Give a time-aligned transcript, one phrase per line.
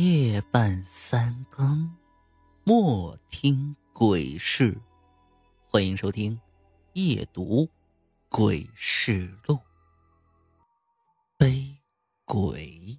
[0.00, 1.90] 夜半三更，
[2.62, 4.80] 莫听鬼事。
[5.66, 6.36] 欢迎收听
[6.92, 7.68] 《夜读
[8.28, 9.56] 鬼事录》。
[11.36, 11.76] 悲
[12.24, 12.96] 鬼，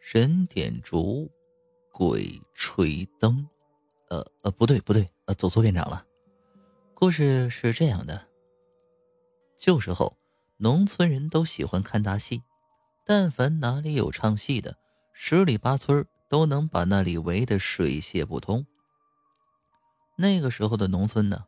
[0.00, 1.30] 神点烛，
[1.92, 3.48] 鬼吹灯。
[4.08, 6.04] 呃呃，不对不对，呃，走错片场了。
[6.94, 8.26] 故事是这样的：
[9.56, 10.16] 旧时候，
[10.56, 12.42] 农村人都喜欢看大戏。
[13.06, 14.76] 但凡哪里有唱戏的，
[15.12, 18.64] 十里八村都能把那里围得水泄不通。
[20.16, 21.44] 那个时候的农村呢，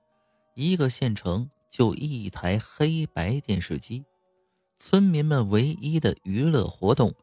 [0.54, 4.04] 一个县城就一台黑白电视机，
[4.78, 7.14] 村民们唯一的娱乐活动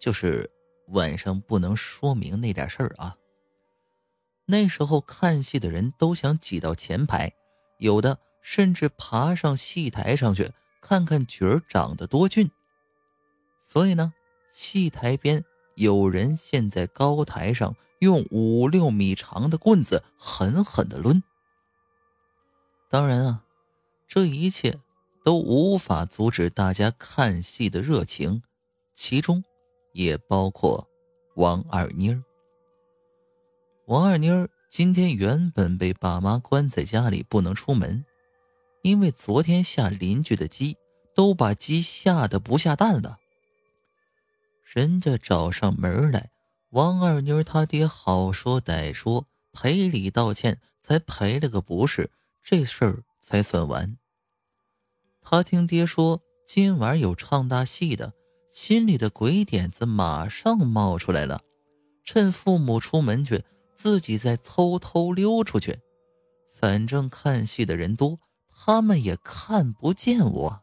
[0.00, 0.50] 就是
[0.88, 3.14] 晚上不能说明那点事儿啊。
[4.46, 7.32] 那时候看戏的人都想挤到前排，
[7.78, 12.50] 有的甚至爬上戏台上去看看角儿长得多俊。
[13.66, 14.12] 所以呢，
[14.52, 21.20] 戏台边有人现在高台上用五六米长的棍子狠狠的抡。
[22.88, 23.44] 当然啊，
[24.06, 24.78] 这一切
[25.24, 28.42] 都无法阻止大家看戏的热情，
[28.92, 29.42] 其中
[29.92, 30.86] 也包括
[31.34, 32.22] 王二妮儿。
[33.86, 38.04] 王二妮儿今天原本被爸妈关在家里不能出门，
[38.82, 40.76] 因为昨天下邻居的鸡
[41.14, 43.18] 都把鸡吓得不下蛋了。
[44.74, 46.30] 人家找上门来，
[46.70, 52.10] 王二妮他爹好说歹说赔礼道歉，才赔了个不是，
[52.42, 53.96] 这事儿才算完。
[55.22, 58.14] 他听爹说今晚有唱大戏的，
[58.50, 61.40] 心里的鬼点子马上冒出来了，
[62.02, 63.44] 趁父母出门去，
[63.76, 65.78] 自己再偷偷溜出去。
[66.50, 70.62] 反正看戏的人多，他们也看不见我。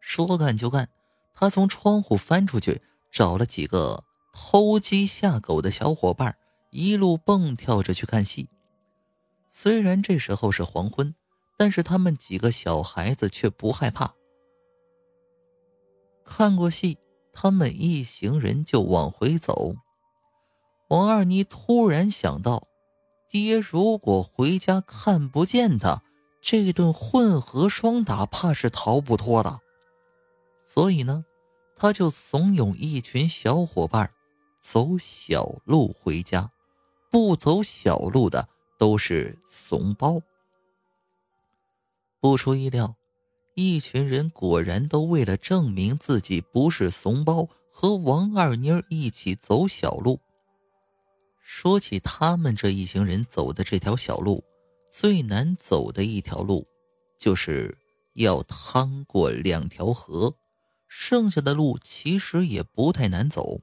[0.00, 0.90] 说干就干。
[1.34, 6.36] 他从窗户翻出去，找了几个偷鸡下狗的小伙伴，
[6.70, 8.48] 一路蹦跳着去看戏。
[9.48, 11.14] 虽然这时候是黄昏，
[11.58, 14.14] 但是他们几个小孩子却不害怕。
[16.24, 16.98] 看过戏，
[17.32, 19.74] 他们一行人就往回走。
[20.88, 22.68] 王二妮突然想到，
[23.28, 26.02] 爹如果回家看不见他，
[26.40, 29.60] 这顿混合双打怕是逃不脱了。
[30.72, 31.22] 所以呢，
[31.76, 34.10] 他就怂恿一群小伙伴
[34.58, 36.50] 走小路回家，
[37.10, 40.18] 不走小路的都是怂包。
[42.22, 42.96] 不出意料，
[43.54, 50.18] 一群人果然都为了证明自己不是怂包，和王二妮一起走小路。
[51.42, 54.42] 说起他们这一行人走的这条小路，
[54.90, 56.66] 最难走的一条路，
[57.18, 57.76] 就是
[58.14, 60.34] 要趟过两条河。
[60.94, 63.62] 剩下的路其实也不太难走。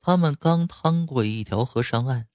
[0.00, 2.26] 他们刚趟过一条河上岸，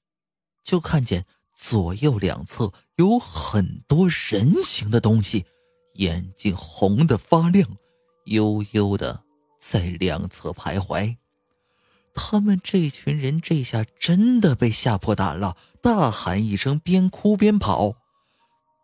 [0.62, 1.25] 就看见
[1.56, 5.46] 左右两侧有很多人形的东西，
[5.94, 7.78] 眼睛红的发亮，
[8.25, 9.24] 悠悠的
[9.57, 11.16] 在两侧徘徊。
[12.13, 17.96] 他们这群人这下真的被吓破胆了，大喊一声，边哭边跑。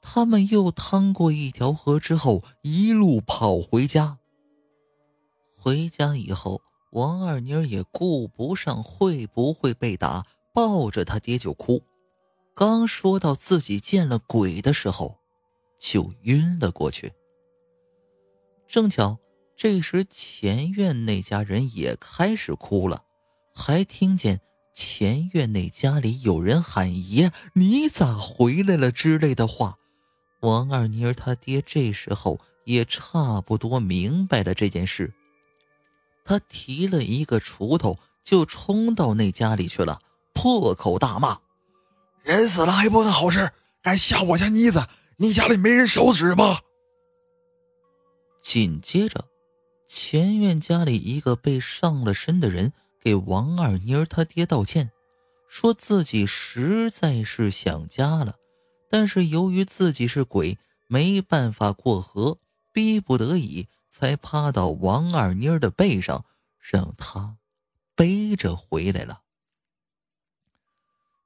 [0.01, 4.19] 他们又趟过一条河之后，一路跑回家。
[5.63, 11.81] 回家以后，王二妮也顾不上会不会被打，抱着他爹就哭。
[12.53, 15.17] 刚说到自己见了鬼的时候，
[15.79, 17.13] 就晕了过去。
[18.67, 19.17] 正巧
[19.55, 23.05] 这时前院那家人也开始哭了，
[23.55, 24.41] 还听见
[24.73, 29.77] 前院那家里有人喊：“爷，你咋回来了？”之类的话。
[30.41, 35.13] 王二妮儿他爹这时候也差不多明白了这件事。
[36.23, 39.99] 他提了一个锄头，就冲到那家里去了，
[40.33, 41.39] 破口大骂
[42.23, 43.51] ：“人死了还不算好事，
[43.81, 44.85] 敢吓我家妮子！
[45.17, 46.59] 你家里没人烧纸吗？”
[48.41, 49.25] 紧接着，
[49.87, 54.91] 前院家里一个被上了身的人给王二妮儿他爹道歉，
[55.47, 58.35] 说自己实在是想家了，
[58.89, 62.37] 但是由于自己是鬼，没办法过河，
[62.71, 63.67] 逼不得已。
[63.93, 66.25] 才趴到王二妮儿的背上，
[66.57, 67.37] 让他
[67.95, 69.21] 背着回来了。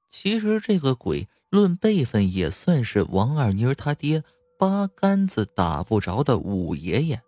[0.09, 4.21] 其实这个鬼论辈分也算是王二妮儿他爹
[4.59, 7.21] 八竿子打不着的五爷爷，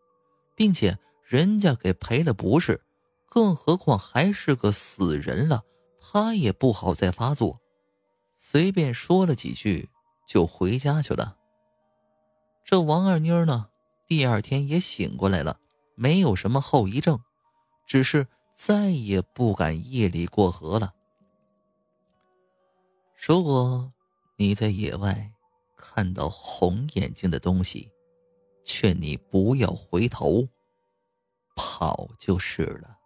[0.57, 2.81] 并且人家给赔了不是，
[3.29, 5.63] 更何况还是个死人了，
[6.01, 7.61] 他也不好再发作。
[8.35, 9.89] 随便说了几句
[10.27, 11.37] 就回家去了。
[12.65, 13.69] 这王二妮儿呢？
[14.09, 15.59] 第二天也醒过来了，
[15.93, 17.19] 没有什么后遗症，
[17.85, 18.25] 只是
[18.55, 20.95] 再也不敢夜里过河了。
[23.15, 23.93] 如果
[24.35, 25.31] 你在野外
[25.77, 27.91] 看到红眼睛的东西，
[28.65, 30.49] 劝你不要回头，
[31.55, 32.98] 跑就是了。